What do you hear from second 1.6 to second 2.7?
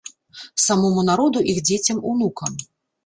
дзецям, унукам.